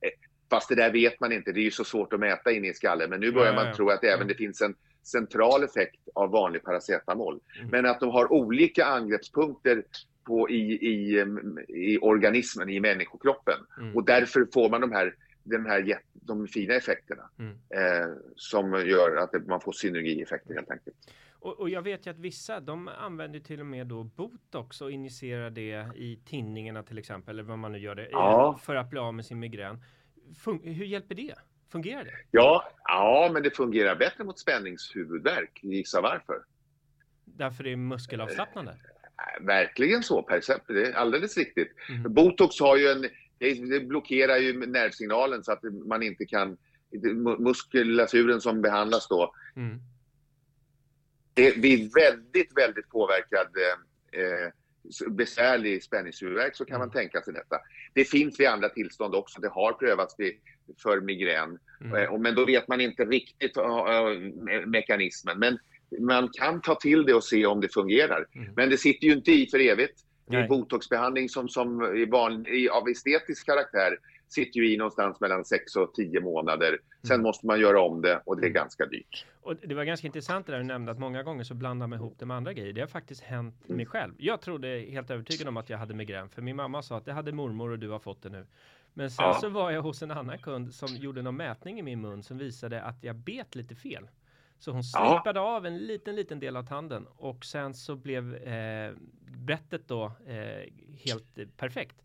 Fast 0.51 0.69
det 0.69 0.75
där 0.75 0.93
vet 0.93 1.21
man 1.21 1.33
inte, 1.33 1.53
det 1.53 1.61
är 1.61 1.65
ju 1.65 1.71
så 1.71 1.85
svårt 1.85 2.13
att 2.13 2.21
mäta 2.21 2.53
in 2.53 2.65
i 2.65 2.75
skallen. 2.75 3.11
Men 3.11 3.21
nu 3.21 3.33
börjar 3.33 3.53
Ja, 3.53 3.55
man 3.55 3.67
ja. 3.67 3.75
tro 3.75 3.89
att 3.91 4.05
även 4.05 4.19
Ja. 4.21 4.25
det 4.25 4.35
finns 4.35 4.61
en 4.61 4.75
central 5.03 5.65
effekt 5.65 6.01
av 6.15 6.31
vanlig 6.31 6.63
paracetamol. 6.63 7.41
Mm. 7.59 7.71
Men 7.71 7.87
att 7.87 8.01
de 8.01 8.11
har 8.11 8.33
olika 8.33 8.85
angreppspunkter 8.85 9.83
på, 10.25 10.51
i, 10.51 10.73
i, 10.73 11.21
em, 11.21 11.59
i 11.69 11.99
organismen, 11.99 12.69
i 12.69 12.81
människokroppen. 12.81 13.59
Mm. 13.81 13.97
Och 13.97 14.05
därför 14.05 14.49
får 14.55 14.71
man 14.71 14.81
de 14.81 14.93
här, 14.93 15.15
de 15.43 15.67
här 15.67 16.01
de 16.13 16.47
fina 16.47 16.75
effekterna 16.75 17.31
Mm. 17.39 17.53
eh, 17.53 18.11
som 18.37 18.73
gör 18.87 19.17
att 19.17 19.47
man 19.47 19.61
får 19.61 19.73
synergieffekter 19.73 20.55
helt 20.55 20.71
enkelt. 20.71 20.97
Och, 21.45 21.61
och 21.61 21.71
jag 21.71 21.83
vet 21.83 22.07
ju 22.07 22.11
att 22.11 22.19
vissa, 22.19 22.61
de 22.61 22.89
använder 22.89 23.41
till 23.41 23.61
och 23.61 23.67
med 23.67 23.87
då 23.87 24.05
botox 24.05 24.81
och 24.81 24.91
injicerar 24.93 25.51
det 25.51 25.87
i 25.97 26.19
tinningarna 26.25 26.83
till 26.83 26.99
exempel, 26.99 27.35
eller 27.39 27.43
vad 27.49 27.59
man 27.59 27.73
nu 27.73 27.79
gör 27.79 27.95
det, 27.95 28.09
Ja. 28.11 28.55
eh, 28.59 28.65
för 28.65 28.75
att 28.75 28.91
bli 28.91 28.99
av 28.99 29.15
med 29.15 29.27
sin 29.27 29.39
migrän. 29.39 29.83
Fun- 30.45 30.73
hur 30.75 30.85
hjälper 30.85 31.15
det? 31.15 31.35
Fungerar 31.73 32.05
det? 32.05 32.11
Ja, 32.31 32.65
ja, 32.85 33.31
men 33.33 33.43
det 33.43 33.51
fungerar 33.51 33.97
bättre 33.97 34.25
mot 34.25 34.39
spänningshuvudvärk. 34.39 35.61
Gissa 35.63 36.01
varför? 36.01 36.43
Därför 37.25 37.65
det 37.65 37.73
är 37.73 37.77
muskelavslappnande? 37.77 38.71
Äh, 38.73 39.47
Verkligen 39.47 40.03
så, 40.03 40.23
Per 40.23 40.41
Sepp. 40.41 40.63
Det 40.67 40.87
är 40.87 40.93
alldeles 40.93 41.37
riktigt. 41.37 41.73
Mm. 41.89 42.15
Botox 42.15 42.61
har 42.61 42.77
ju 42.77 42.87
en, 42.89 43.03
det 43.71 43.81
blockerar 43.87 44.37
ju 44.37 44.67
nervsignalen 44.67 45.45
så 45.45 45.53
att 45.53 45.63
man 45.87 46.03
inte 46.03 46.25
kan, 46.27 46.57
mu- 46.93 47.39
muskulaturen 47.39 48.41
som 48.41 48.63
behandlas 48.63 49.09
då, 49.09 49.35
Mm. 49.57 49.81
Det 51.35 51.57
vid 51.57 51.93
väldigt, 51.95 52.59
väldigt 52.59 52.89
påverkad 52.89 53.47
eh, 53.57 54.21
eh, 54.21 54.51
besvärlig 55.11 55.83
spänningshuvudvärk 55.83 56.57
så 56.57 56.65
kan 56.65 56.79
man 56.79 56.91
tänka 56.91 57.23
sig 57.23 57.35
detta. 57.35 57.57
Det 57.95 58.05
finns 58.05 58.41
vid 58.41 58.47
andra 58.47 58.69
tillstånd 58.69 59.15
också. 59.15 59.41
Det 59.41 59.49
har 59.49 59.73
prövats 59.73 60.15
vid, 60.19 60.35
för 60.83 61.01
migrän. 61.01 61.59
Mm. 61.81 62.03
Eh, 62.03 62.19
Men 62.19 62.35
då 62.35 62.45
vet 62.45 62.69
man 62.69 62.81
inte 62.81 63.05
riktigt 63.05 63.57
eh, 63.57 63.63
me- 63.63 64.67
mekanismen. 64.67 65.39
Men 65.39 65.59
man 66.01 66.29
kan 66.33 66.61
ta 66.61 66.75
till 66.75 67.05
det 67.05 67.15
och 67.15 67.25
se 67.25 67.47
om 67.47 67.61
det 67.61 67.73
fungerar. 67.75 68.27
Mm. 68.35 68.53
Men 68.57 68.71
det 68.71 68.79
sitter 68.79 69.07
ju 69.07 69.13
inte 69.13 69.33
i 69.33 69.47
för 69.51 69.59
evigt. 69.59 70.01
Nej. 70.27 70.45
I 70.45 70.49
botoxbehandling 70.49 71.29
som, 71.29 71.49
som 71.49 71.97
i 71.97 72.05
van, 72.05 72.47
i, 72.47 72.69
av 72.69 72.89
estetisk 72.89 73.47
karaktär 73.47 73.99
sitter 74.29 74.61
ju 74.61 74.73
i 74.75 74.77
någonstans 74.77 75.21
mellan 75.21 75.45
6 75.45 75.77
och 75.77 75.95
10 75.95 76.21
månader. 76.21 76.79
Sen 77.03 77.15
Mm. 77.15 77.23
måste 77.23 77.47
man 77.47 77.61
göra 77.61 77.81
om 77.83 78.03
det 78.03 78.23
och 78.27 78.37
det 78.37 78.41
är 78.47 78.51
Mm. 78.51 78.55
ganska 78.55 78.87
dyrt. 78.87 79.27
Och 79.43 79.57
det 79.57 79.75
var 79.75 79.85
ganska 79.85 80.07
intressant 80.07 80.47
det 80.47 80.53
där 80.53 80.59
du 80.59 80.65
nämnde 80.65 80.93
att 80.93 80.99
många 80.99 81.23
gånger 81.23 81.45
så 81.45 81.55
blandar 81.55 81.87
man 81.87 81.99
ihop 81.99 82.15
det 82.19 82.27
med 82.27 82.37
andra 82.37 82.53
grejer. 82.53 82.73
Det 82.73 82.81
har 82.81 82.89
faktiskt 82.89 83.23
hänt 83.23 83.69
mig 83.69 83.87
själv. 83.87 84.13
Jag 84.19 84.41
trodde 84.41 84.69
helt 84.69 85.11
övertygad 85.11 85.49
om 85.49 85.57
att 85.57 85.71
jag 85.71 85.79
hade 85.79 85.95
migrän 85.95 86.29
för 86.29 86.43
min 86.43 86.57
mamma 86.57 86.83
sa 86.83 86.97
att 86.97 87.05
det 87.05 87.13
hade 87.13 87.33
mormor 87.33 87.71
och 87.71 87.79
du 87.79 87.89
har 87.91 87.99
fått 87.99 88.23
det 88.23 88.29
nu. 88.29 88.47
Men 88.95 89.11
sen 89.11 89.25
Ja. 89.25 89.35
så 89.41 89.49
var 89.49 89.71
jag 89.71 89.83
hos 89.83 90.03
en 90.03 90.11
annan 90.11 90.39
kund 90.39 90.75
som 90.75 90.89
gjorde 90.97 91.23
någon 91.23 91.37
mätning 91.37 91.79
i 91.79 91.83
min 91.83 92.01
mun 92.01 92.23
som 92.23 92.39
visade 92.39 92.83
att 92.83 93.05
jag 93.05 93.17
bet 93.17 93.55
lite 93.55 93.75
fel. 93.75 94.09
Så 94.65 94.71
hon 94.71 94.83
Ja. 94.93 95.15
slipade 95.23 95.41
av 95.41 95.67
en 95.67 95.79
liten, 95.79 96.17
liten 96.17 96.41
del 96.41 96.57
av 96.57 96.63
tanden 96.63 97.07
och 97.17 97.45
sen 97.45 97.75
så 97.75 97.97
blev 97.97 98.35
eh, 98.35 98.93
brettet 99.27 99.89
då 99.89 100.13
eh, 100.27 100.73
helt 101.05 101.57
perfekt. 101.57 101.97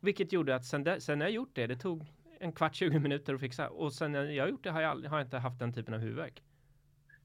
Vilket 0.00 0.32
gjorde 0.32 0.54
att 0.54 0.64
sen, 0.64 0.84
där, 0.84 0.98
sen 0.98 1.20
jag 1.20 1.30
gjort 1.30 1.50
det, 1.54 1.66
det 1.66 1.76
tog 1.76 2.06
en 2.40 2.52
kvart, 2.52 2.74
20 2.74 2.98
minuter 2.98 3.34
att 3.34 3.40
fixa 3.40 3.68
och 3.68 3.92
sen 3.92 4.14
jag 4.14 4.48
gjort 4.48 4.64
det 4.64 4.70
har 4.70 4.80
jag, 4.80 4.90
aldrig, 4.90 5.10
har 5.10 5.18
jag 5.18 5.26
inte 5.26 5.38
haft 5.38 5.58
den 5.58 5.72
typen 5.72 5.94
av 5.94 6.00
huvudvärk. 6.00 6.42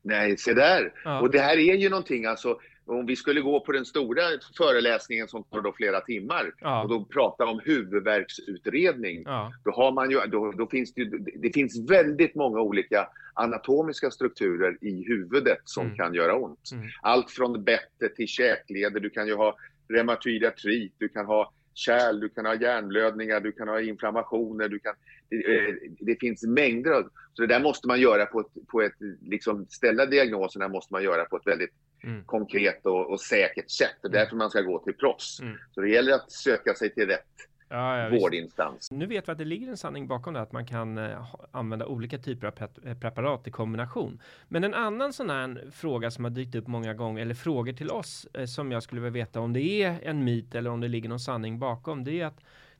Nej, 0.01 0.37
se 0.37 0.53
där! 0.53 0.93
Ja. 1.03 1.21
Och 1.21 1.31
det 1.31 1.39
här 1.39 1.57
är 1.57 1.75
ju 1.75 1.89
någonting 1.89 2.25
alltså, 2.25 2.59
om 2.89 3.05
vi 3.05 3.15
skulle 3.15 3.41
gå 3.41 3.59
på 3.59 3.71
den 3.71 3.85
stora 3.85 4.21
föreläsningen 4.57 5.27
som 5.27 5.43
tar 5.43 5.61
då 5.61 5.73
flera 5.73 6.01
timmar 6.01 6.51
Ja. 6.59 6.83
och 6.83 6.89
då 6.89 7.05
prata 7.05 7.45
om 7.45 7.59
huvudvärksutredning. 7.65 9.23
Ja, 9.25 9.51
Då, 9.65 9.71
har 9.71 9.91
man 9.91 10.11
ju, 10.11 10.19
då, 10.27 10.51
då 10.51 10.67
finns 10.67 10.93
det, 10.93 11.05
det 11.41 11.53
finns 11.53 11.89
väldigt 11.91 12.35
många 12.35 12.59
olika 12.61 13.07
anatomiska 13.33 14.11
strukturer 14.11 14.77
i 14.81 15.03
huvudet 15.07 15.57
som 15.63 15.85
Mm. 15.85 15.95
kan 15.97 16.13
göra 16.13 16.35
ont. 16.35 16.69
Mm. 16.73 16.87
Allt 17.01 17.31
från 17.31 17.63
bettet 17.63 18.15
till 18.15 18.27
käkleder. 18.27 18.99
Du 18.99 19.09
kan 19.09 19.27
ju 19.27 19.35
ha 19.35 19.55
reumatoid 19.89 20.45
artrit, 20.45 20.93
du 20.97 21.09
kan 21.09 21.25
ha 21.25 21.51
kärl, 21.73 22.19
du 22.19 22.29
kan 22.29 22.45
ha 22.45 22.55
hjärnblödningar, 22.55 23.39
du 23.39 23.51
kan 23.51 23.67
ha 23.67 23.81
inflammationer. 23.81 24.69
Du 24.69 24.79
kan, 24.79 24.93
det, 25.29 25.35
eh, 25.35 25.75
det 25.99 26.15
finns 26.19 26.43
mängder 26.43 26.91
av... 26.91 27.09
Så 27.33 27.41
det 27.41 27.47
där 27.47 27.59
måste 27.59 27.87
man 27.87 28.01
göra 28.01 28.25
på 28.25 28.39
ett... 28.39 28.67
På 28.67 28.81
ett 28.81 28.95
liksom, 29.21 29.65
ställa 29.69 30.05
diagnoserna 30.05 30.67
måste 30.67 30.93
man 30.93 31.03
göra 31.03 31.25
på 31.25 31.37
ett 31.37 31.47
väldigt 31.47 31.73
Mm. 32.03 32.23
konkret 32.25 32.85
och, 32.85 33.09
och 33.11 33.21
säkert 33.21 33.69
sätt. 33.69 33.95
Det 34.01 34.07
är 34.07 34.11
därför 34.11 34.35
man 34.35 34.49
ska 34.49 34.61
gå 34.61 34.79
till 34.79 34.93
proffs. 34.93 35.39
Mm. 35.39 35.57
Så 35.71 35.81
det 35.81 35.89
gäller 35.89 36.13
att 36.13 36.31
söka 36.31 36.73
sig 36.73 36.93
till 36.93 37.07
rätt 37.07 37.25
ja, 37.69 37.97
ja 37.97 38.09
visst. 38.09 38.23
vårdinstans. 38.23 38.91
Nu 38.91 39.05
vet 39.05 39.27
vi 39.27 39.31
att 39.31 39.37
det 39.37 39.45
ligger 39.45 39.67
en 39.69 39.77
sanning 39.77 40.07
bakom 40.07 40.33
det, 40.33 40.41
att 40.41 40.51
man 40.51 40.65
kan 40.65 40.97
eh, 40.97 41.35
använda 41.51 41.85
olika 41.85 42.17
typer 42.17 42.47
av 42.47 42.51
pet- 42.53 42.87
eh, 42.87 42.99
preparat 42.99 43.47
i 43.47 43.51
kombination. 43.51 44.21
Men 44.47 44.63
en 44.63 44.73
annan 44.73 45.13
sån 45.13 45.29
här 45.29 45.71
fråga 45.71 46.11
som 46.11 46.23
har 46.23 46.31
dykt 46.31 46.55
upp 46.55 46.67
många 46.67 46.93
gånger, 46.93 47.21
eller 47.21 47.35
frågor 47.35 47.73
till 47.73 47.91
oss, 47.91 48.27
eh, 48.33 48.45
som 48.45 48.71
jag 48.71 48.83
skulle 48.83 49.01
vilja 49.01 49.25
veta 49.25 49.39
om 49.39 49.53
det 49.53 49.83
är 49.83 49.99
en 50.03 50.23
myt 50.23 50.55
eller 50.55 50.69
om 50.69 50.81
det 50.81 50.87
ligger 50.87 51.09
någon 51.09 51.19
sanning 51.19 51.59
bakom, 51.59 52.03
det 52.03 52.21
är 52.21 52.25
att 52.25 52.39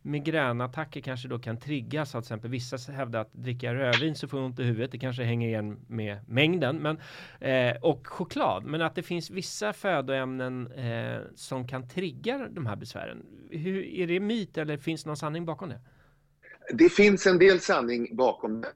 migränattacker 0.09 1.01
kanske 1.01 1.27
då 1.27 1.39
kan 1.39 1.59
triggas 1.59 2.15
av 2.15 2.21
till 2.21 2.25
exempel 2.25 2.51
vissa 2.51 2.91
hävdar 2.91 3.21
att 3.21 3.33
dricka 3.33 3.73
rödvin 3.73 4.15
så 4.15 4.27
får 4.27 4.39
jag 4.39 4.45
ont 4.45 4.59
i 4.59 4.63
huvudet. 4.63 4.91
Det 4.91 4.97
kanske 4.97 5.23
hänger 5.23 5.47
igen 5.47 5.79
med 5.87 6.19
mängden 6.27 6.77
men, 6.77 6.99
eh, 7.39 7.75
och 7.81 8.07
choklad. 8.07 8.63
Men 8.63 8.81
att 8.81 8.95
det 8.95 9.03
finns 9.03 9.29
vissa 9.29 9.73
födoämnen 9.73 10.71
eh, 10.71 11.19
som 11.35 11.67
kan 11.67 11.87
trigga 11.87 12.47
de 12.49 12.65
här 12.65 12.75
besvären. 12.75 13.25
Hur, 13.49 13.83
är 13.83 14.07
det 14.07 14.19
myt 14.19 14.57
eller 14.57 14.77
finns 14.77 15.05
någon 15.05 15.17
sanning 15.17 15.45
bakom 15.45 15.69
det? 15.69 15.79
Det 16.73 16.89
finns 16.89 17.27
en 17.27 17.37
del 17.37 17.59
sanning 17.59 18.15
bakom 18.15 18.61
det. 18.61 18.71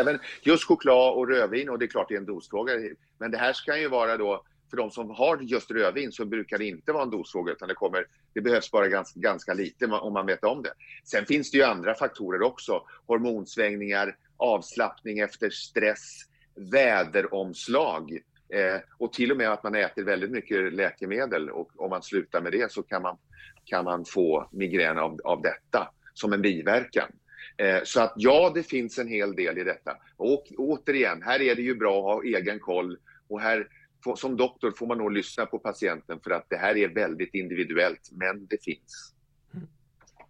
Även 0.00 0.18
just 0.42 0.64
choklad 0.64 1.14
och 1.14 1.28
rödvin, 1.28 1.68
och 1.68 1.78
det 1.78 1.84
är 1.84 1.86
klart 1.88 2.08
det 2.08 2.14
är 2.14 2.18
en 2.18 2.26
dosfråga. 2.26 2.72
Men 3.18 3.30
det 3.30 3.38
här 3.38 3.52
ska 3.52 3.78
ju 3.78 3.88
vara 3.88 4.16
då, 4.16 4.44
för 4.70 4.76
de 4.76 4.90
som 4.90 5.10
har 5.10 5.38
just 5.40 5.70
rödvin 5.70 6.12
så 6.12 6.24
brukar 6.24 6.58
det 6.58 6.64
inte 6.64 6.92
vara 6.92 7.02
en 7.02 7.10
dosfråga 7.10 7.52
utan 7.52 7.68
det, 7.68 7.74
kommer, 7.74 8.06
det 8.38 8.42
behövs 8.42 8.70
bara 8.70 8.88
ganska, 8.88 9.20
ganska 9.20 9.54
lite 9.54 9.86
om 9.86 10.12
man 10.12 10.26
vet 10.26 10.44
om 10.44 10.62
det. 10.62 10.72
Sen 11.04 11.26
finns 11.26 11.50
det 11.50 11.58
ju 11.58 11.64
andra 11.64 11.94
faktorer 11.94 12.42
också. 12.42 12.82
Hormonsvängningar, 13.06 14.16
avslappning 14.36 15.18
efter 15.18 15.50
stress, 15.50 16.24
väderomslag. 16.72 18.18
Eh, 18.54 18.80
och 18.98 19.12
till 19.12 19.30
och 19.30 19.36
med 19.36 19.52
att 19.52 19.62
man 19.62 19.74
äter 19.74 20.02
väldigt 20.02 20.30
mycket 20.30 20.72
läkemedel 20.72 21.50
och 21.50 21.70
om 21.76 21.90
man 21.90 22.02
slutar 22.02 22.40
med 22.40 22.52
det 22.52 22.72
så 22.72 22.82
kan 22.82 23.02
man, 23.02 23.16
kan 23.64 23.84
man 23.84 24.04
få 24.04 24.48
migrän 24.52 24.98
av, 24.98 25.20
av 25.24 25.42
detta 25.42 25.92
som 26.14 26.32
en 26.32 26.42
biverkan. 26.42 27.08
Eh, 27.56 27.80
så 27.84 28.00
att 28.00 28.12
ja, 28.16 28.52
det 28.54 28.62
finns 28.62 28.98
en 28.98 29.08
hel 29.08 29.36
del 29.36 29.58
i 29.58 29.64
detta. 29.64 29.96
Och 30.16 30.44
återigen, 30.56 31.22
här 31.22 31.42
är 31.42 31.54
det 31.54 31.62
ju 31.62 31.74
bra 31.74 31.98
att 31.98 32.04
ha 32.04 32.24
egen 32.24 32.58
koll 32.58 32.98
och 33.28 33.40
här 33.40 33.68
som 34.16 34.36
doktor 34.36 34.70
får 34.70 34.86
man 34.86 34.98
nog 34.98 35.12
lyssna 35.12 35.46
på 35.46 35.58
patienten 35.58 36.20
för 36.24 36.30
att 36.30 36.46
det 36.48 36.56
här 36.56 36.76
är 36.76 36.88
väldigt 36.88 37.34
individuellt, 37.34 38.10
men 38.12 38.46
det 38.46 38.64
finns. 38.64 39.14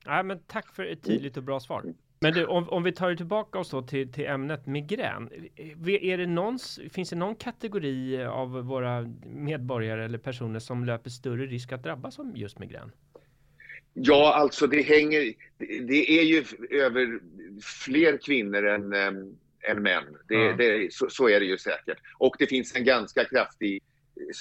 Ja, 0.05 0.23
men 0.23 0.39
tack 0.47 0.75
för 0.75 0.85
ett 0.85 1.03
tydligt 1.03 1.37
och 1.37 1.43
bra 1.43 1.61
svar. 1.61 1.95
Men 2.21 2.33
du, 2.33 2.47
om, 2.47 2.69
om 2.69 2.83
vi 2.83 2.93
tar 2.93 3.15
tillbaka 3.15 3.59
oss 3.59 3.71
då 3.71 3.83
till, 3.83 4.13
till 4.13 4.27
ämnet 4.27 4.67
migrän. 4.67 5.31
Är 5.87 6.19
det 6.19 6.27
någon, 6.27 6.59
finns 6.91 7.11
det 7.11 7.17
någon 7.17 7.35
kategori 7.35 8.25
av 8.25 8.51
våra 8.51 9.15
medborgare 9.27 10.05
eller 10.05 10.19
personer 10.19 10.59
som 10.59 10.85
löper 10.85 11.11
större 11.11 11.47
risk 11.47 11.73
att 11.73 11.83
drabbas 11.83 12.19
av 12.19 12.33
just 12.39 12.59
migrän? 12.59 12.93
Ja, 13.93 14.35
alltså 14.35 14.67
det 14.67 14.83
hänger... 14.83 15.35
det- 15.59 16.21
är 16.21 16.23
ju 16.23 16.45
över 16.71 17.21
fler 17.63 18.17
kvinnor 18.17 18.67
än, 18.67 18.93
äm, 18.93 19.37
än 19.63 19.83
män. 19.83 20.05
Det, 20.29 20.35
Ja. 20.35 20.53
det, 20.53 20.93
så, 20.93 21.11
så 21.11 21.29
är 21.29 21.41
det 21.41 21.47
ju 21.47 21.59
säkert. 21.59 21.99
Och 22.19 22.37
det 22.39 22.47
finns 22.47 22.77
en 22.77 22.85
ganska 22.85 23.25
kraftig, 23.25 23.83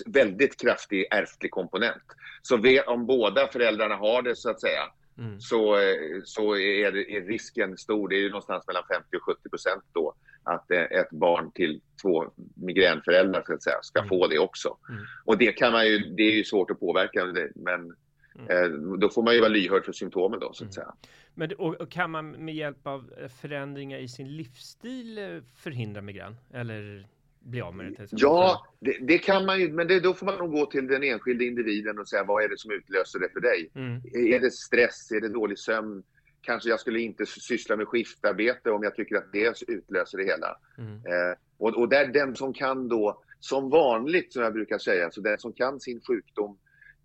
väldigt 0.05 0.61
kraftig 0.61 1.05
ärftlig 1.11 1.51
komponent. 1.51 2.03
Så 2.41 2.57
ve- 2.57 2.81
om 2.81 3.05
båda 3.05 3.47
föräldrarna 3.47 3.95
har 3.95 4.21
det 4.21 4.35
så 4.35 4.49
att 4.49 4.61
säga, 4.61 4.81
Mm. 5.19 5.39
så, 5.41 5.77
så 6.25 6.55
är, 6.57 6.91
det- 6.91 7.11
är 7.15 7.21
risken 7.21 7.77
stor. 7.77 8.09
Det 8.09 8.15
är 8.15 8.19
ju 8.19 8.29
någonstans 8.29 8.67
mellan 8.67 8.83
50 8.93 9.17
och 9.17 9.23
70 9.23 9.49
procent 9.49 9.83
då 9.93 10.13
att 10.43 10.71
eh, 10.71 10.81
ett 10.81 11.09
barn 11.11 11.51
till 11.51 11.81
två 12.01 12.31
migränföräldrar 12.55 13.43
så 13.47 13.53
att 13.53 13.63
säga, 13.63 13.77
ska 13.81 13.99
Mm. 13.99 14.09
få 14.09 14.27
det 14.27 14.39
också. 14.39 14.77
Mm. 14.89 15.01
Och 15.25 15.37
det 15.37 15.51
kan 15.51 15.71
man 15.71 15.87
ju, 15.87 15.97
det 15.99 16.23
är 16.23 16.31
ju 16.31 16.43
svårt 16.43 16.71
att 16.71 16.79
påverka, 16.79 17.25
men 17.55 17.95
Mm. 18.39 18.49
eh, 18.49 18.97
då 18.99 19.09
får 19.09 19.23
man 19.23 19.33
ju 19.33 19.39
vara 19.39 19.49
lyhörd 19.49 19.85
för 19.85 19.91
symptomen 19.91 20.39
då 20.39 20.53
så 20.53 20.63
att 20.63 20.67
Mm. 20.67 20.71
säga. 20.71 20.93
Men, 21.35 21.51
och, 21.57 21.73
och 21.81 21.91
kan 21.91 22.11
man 22.11 22.31
med 22.31 22.55
hjälp 22.55 22.87
av 22.87 23.13
eh, 23.21 23.27
förändringar 23.27 23.97
i 23.99 24.07
sin 24.07 24.27
livsstil 24.37 25.17
eh, 25.17 25.41
förhindra 25.55 26.01
migrän? 26.01 26.35
Eller 26.53 27.07
bli 27.39 27.61
av 27.61 27.75
med 27.75 27.85
det? 27.85 28.07
Till? 28.07 28.17
Ja, 28.21 28.65
det, 28.79 28.97
det 29.01 29.17
kan 29.17 29.45
man 29.45 29.59
ju, 29.59 29.71
men 29.71 29.87
det, 29.87 29.99
då 29.99 30.13
får 30.13 30.25
man 30.25 30.37
nog 30.37 30.51
gå 30.51 30.65
till 30.65 30.87
den 30.87 31.03
enskilda 31.03 31.43
individen 31.43 31.99
och 31.99 32.09
säga 32.09 32.23
vad 32.23 32.43
är 32.43 32.49
det 32.49 32.57
som 32.59 32.71
utlöser 32.71 33.19
det 33.19 33.29
för 33.29 33.39
dig? 33.39 33.71
Mm. 33.75 34.01
Är 34.33 34.39
det 34.39 34.51
stress? 34.51 35.11
Är 35.11 35.21
det 35.21 35.29
dålig 35.29 35.59
sömn? 35.59 36.03
Kanske 36.41 36.69
jag 36.69 36.79
skulle 36.79 36.99
inte 36.99 37.25
syssla 37.25 37.75
med 37.75 37.87
skiftarbete 37.87 38.71
om 38.71 38.83
jag 38.83 38.95
tycker 38.95 39.15
att 39.15 39.31
det 39.31 39.53
utlöser 39.67 40.17
det 40.17 40.23
hela. 40.23 40.57
Mm. 40.77 40.95
Eh, 40.95 41.37
och, 41.57 41.77
och 41.77 41.89
där 41.89 42.07
den 42.07 42.35
som 42.35 42.53
kan 42.53 42.87
då, 42.87 43.23
som 43.39 43.69
vanligt 43.69 44.33
som 44.33 44.43
jag 44.43 44.53
brukar 44.53 44.77
säga, 44.77 45.11
så 45.11 45.21
den 45.21 45.37
som 45.39 45.53
kan 45.53 45.79
sin 45.79 46.01
sjukdom 46.07 46.57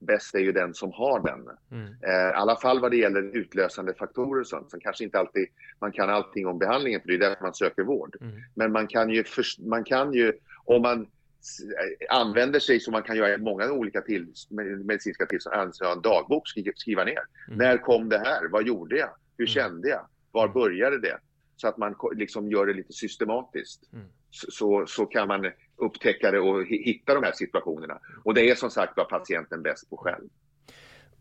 bäst 0.06 0.34
är 0.34 0.38
ju 0.38 0.52
den 0.52 0.74
som 0.74 0.92
har 0.92 1.20
den. 1.20 1.40
Mm. 1.70 1.94
Eh, 2.02 2.30
I 2.30 2.34
alla 2.34 2.56
fall 2.56 2.80
vad 2.80 2.90
det 2.90 2.96
gäller 2.96 3.36
utlösande 3.36 3.94
faktorer 3.94 4.40
och 4.40 4.46
sånt. 4.46 4.70
Sen 4.70 4.80
kanske 4.80 5.04
inte 5.04 5.18
alltid 5.18 5.48
man 5.80 5.92
kan 5.92 6.10
allting 6.10 6.46
om 6.46 6.58
behandlingen, 6.58 7.00
för 7.00 7.08
det 7.08 7.14
är 7.14 7.18
därför 7.18 7.44
man 7.44 7.54
söker 7.54 7.82
vård. 7.82 8.16
Mm. 8.20 8.40
Men 8.54 8.72
man 8.72 8.86
kan 8.86 9.10
ju, 9.10 9.24
för, 9.24 9.44
man 9.68 9.84
kan 9.84 10.12
ju 10.12 10.32
om 10.64 10.82
man 10.82 11.06
använder 12.10 12.60
sig, 12.60 12.80
som 12.80 12.92
man 12.92 13.02
kan 13.02 13.16
göra 13.16 13.34
i 13.34 13.38
många 13.38 13.72
olika 13.72 14.00
till, 14.00 14.26
medicinska 14.84 15.26
tillstånd, 15.26 15.56
alltså 15.56 15.84
en 15.84 16.02
dagbok, 16.02 16.48
skriva 16.76 17.04
ner. 17.04 17.18
Mm. 17.48 17.58
När 17.58 17.78
kom 17.78 18.08
det 18.08 18.18
här? 18.18 18.48
Vad 18.50 18.66
gjorde 18.66 18.96
jag? 18.96 19.10
Hur 19.38 19.44
mm. 19.44 19.54
kände 19.54 19.88
jag? 19.88 20.06
Var 20.30 20.44
mm. 20.44 20.54
började 20.54 20.98
det? 20.98 21.18
Så 21.56 21.68
att 21.68 21.76
man 21.76 21.94
liksom 22.14 22.50
gör 22.50 22.66
det 22.66 22.72
lite 22.72 22.92
systematiskt. 22.92 23.80
Så, 24.32 24.84
så 24.86 25.06
kan 25.06 25.28
man 25.28 25.50
upptäcka 25.76 26.30
det 26.30 26.40
och 26.40 26.66
hitta 26.66 27.14
de 27.14 27.22
här 27.22 27.32
situationerna. 27.32 27.98
Och 28.24 28.34
det 28.34 28.50
är 28.50 28.54
som 28.54 28.70
sagt 28.70 28.92
vad 28.96 29.08
patienten 29.08 29.62
bäst 29.62 29.90
på 29.90 29.96
själv. 29.96 30.28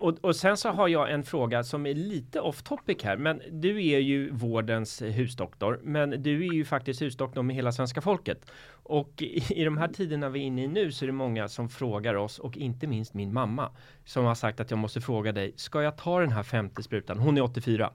Och, 0.02 0.18
och, 0.22 0.36
sen 0.36 0.58
så 0.58 0.70
har 0.70 0.88
jag 0.88 1.12
en 1.12 1.24
fråga 1.24 1.64
som 1.64 1.86
är 1.86 1.94
lite 1.94 2.40
off 2.40 2.64
topic 2.64 3.04
här, 3.04 3.18
men 3.18 3.42
du 3.52 3.88
är 3.88 4.00
ju 4.00 4.32
vårdens 4.32 5.02
husdoktor, 5.02 5.80
men 5.84 6.10
du 6.24 6.48
är 6.48 6.54
ju 6.54 6.66
faktiskt 6.66 7.02
husdoktor 7.02 7.44
med 7.44 7.56
hela 7.56 7.72
svenska 7.72 8.02
folket. 8.02 8.52
Och 8.72 9.22
i, 9.22 9.62
i 9.62 9.64
de 9.64 9.78
här 9.78 9.88
tiderna 9.88 10.30
vi 10.30 10.40
är 10.40 10.44
inne 10.44 10.64
i 10.64 10.68
nu 10.68 10.92
så 10.92 11.06
är 11.06 11.08
det 11.08 11.14
många 11.14 11.48
som 11.48 11.70
frågar 11.70 12.16
oss 12.16 12.40
och 12.40 12.58
inte 12.58 12.88
minst 12.88 13.14
min 13.14 13.34
mamma 13.34 13.72
som 14.06 14.26
har 14.26 14.36
sagt 14.36 14.60
att 14.60 14.72
jag 14.72 14.78
måste 14.78 15.02
fråga 15.02 15.32
dig, 15.32 15.54
ska 15.56 15.82
jag 15.82 15.98
ta 15.98 16.20
den 16.20 16.32
här 16.32 16.44
femte 16.44 16.84
sprutan? 16.84 17.18
Hon 17.18 17.38
är 17.38 17.42
84. 17.42 17.94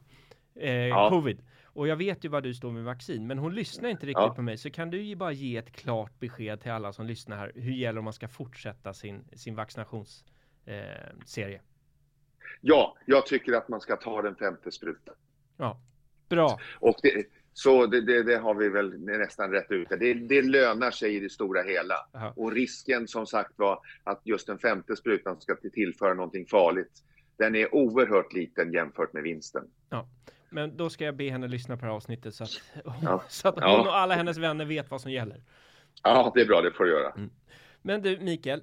Eh, 0.60 0.72
ja. 0.72 1.10
Covid. 1.10 1.42
Och 1.76 1.88
jag 1.88 1.96
vet 1.96 2.24
ju 2.24 2.28
vad 2.28 2.42
du 2.42 2.54
står 2.54 2.72
med 2.72 2.84
vaccin, 2.84 3.26
men 3.26 3.38
hon 3.38 3.54
lyssnar 3.54 3.88
inte 3.88 4.06
riktigt 4.06 4.22
ja. 4.22 4.34
på 4.34 4.42
mig. 4.42 4.58
Så 4.58 4.70
kan 4.70 4.90
du 4.90 5.02
ju 5.02 5.16
bara 5.16 5.32
ge 5.32 5.56
ett 5.56 5.72
klart 5.72 6.20
besked 6.20 6.60
till 6.60 6.70
alla 6.70 6.92
som 6.92 7.06
lyssnar 7.06 7.36
här. 7.36 7.52
Hur 7.54 7.72
gäller 7.72 7.98
om 7.98 8.04
man 8.04 8.12
ska 8.12 8.28
fortsätta 8.28 8.94
sin, 8.94 9.24
sin 9.32 9.54
vaccinationsserie? 9.54 10.26
Eh, 11.36 11.60
ja, 12.60 12.96
jag 13.06 13.26
tycker 13.26 13.52
att 13.52 13.68
man 13.68 13.80
ska 13.80 13.96
ta 13.96 14.22
den 14.22 14.36
femte 14.36 14.72
sprutan. 14.72 15.14
Ja, 15.56 15.80
bra. 16.28 16.60
Och 16.80 16.96
det, 17.02 17.26
så 17.52 17.86
det, 17.86 18.00
det, 18.00 18.22
det, 18.22 18.36
har 18.36 18.54
vi 18.54 18.68
väl 18.68 18.98
nästan 18.98 19.50
rätt 19.50 19.70
ut. 19.70 19.88
Det, 19.88 20.14
det 20.14 20.42
lönar 20.42 20.90
sig 20.90 21.16
i 21.16 21.20
det 21.20 21.30
stora 21.30 21.62
hela. 21.62 21.94
Aha. 22.14 22.32
Och 22.36 22.52
risken 22.52 23.08
som 23.08 23.26
sagt 23.26 23.52
var 23.56 23.80
att 24.04 24.20
just 24.24 24.46
den 24.46 24.58
femte 24.58 24.96
sprutan 24.96 25.40
ska 25.40 25.56
tillföra 25.72 26.14
någonting 26.14 26.46
farligt, 26.46 27.02
den 27.36 27.54
är 27.54 27.74
oerhört 27.74 28.32
liten 28.32 28.72
jämfört 28.72 29.12
med 29.12 29.22
vinsten. 29.22 29.64
Ja. 29.90 30.08
Men 30.56 30.76
då 30.76 30.90
ska 30.90 31.04
jag 31.04 31.16
be 31.16 31.30
henne 31.30 31.48
lyssna 31.48 31.76
på 31.76 31.80
det 31.80 31.86
här 31.86 31.96
avsnittet 31.96 32.34
så 32.34 32.44
att, 32.44 32.60
ja. 33.02 33.22
så 33.28 33.48
att 33.48 33.54
hon 33.54 33.62
ja. 33.62 33.80
och 33.80 33.96
alla 33.96 34.14
hennes 34.14 34.38
vänner 34.38 34.64
vet 34.64 34.90
vad 34.90 35.00
som 35.00 35.12
gäller. 35.12 35.42
Ja, 36.02 36.32
det 36.34 36.40
är 36.40 36.46
bra, 36.46 36.60
det 36.60 36.72
får 36.72 36.84
du 36.84 36.90
göra. 36.90 37.10
Mm. 37.10 37.30
Men 37.82 38.02
du 38.02 38.18
Mikael, 38.18 38.62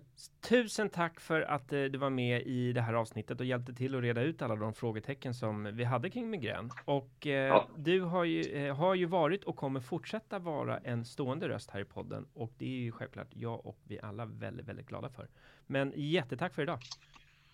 tusen 0.50 0.90
tack 0.90 1.20
för 1.20 1.42
att 1.42 1.74
eh, 1.74 1.84
du 1.84 1.98
var 1.98 2.10
med 2.10 2.42
i 2.42 2.74
det 2.74 2.82
här 2.82 2.94
avsnittet 2.94 3.40
och 3.40 3.46
hjälpte 3.46 3.74
till 3.74 3.96
att 3.96 4.02
reda 4.02 4.22
ut 4.22 4.42
alla 4.42 4.56
de 4.56 4.74
frågetecken 4.74 5.34
som 5.34 5.76
vi 5.76 5.84
hade 5.84 6.10
kring 6.10 6.30
migrän. 6.30 6.72
Och 6.86 7.28
eh, 7.28 7.32
ja. 7.32 7.68
du 7.78 8.02
har 8.02 8.24
ju, 8.24 8.42
eh, 8.42 8.76
har 8.76 8.96
ju 8.96 9.06
varit 9.06 9.44
och 9.44 9.56
kommer 9.56 9.80
fortsätta 9.80 10.40
vara 10.40 10.78
en 10.78 11.06
stående 11.06 11.50
röst 11.50 11.72
här 11.72 11.80
i 11.80 11.86
podden 11.86 12.28
och 12.34 12.52
det 12.58 12.66
är 12.66 12.82
ju 12.82 12.92
självklart 12.92 13.30
jag 13.30 13.66
och 13.66 13.78
vi 13.84 14.00
alla 14.02 14.26
väldigt, 14.26 14.68
väldigt 14.68 14.88
glada 14.88 15.10
för. 15.10 15.28
Men 15.68 15.94
jättetack 15.96 16.54
för 16.54 16.62
idag. 16.62 16.80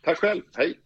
Tack 0.01 0.17
själv. 0.17 0.41
Hej! 0.55 0.79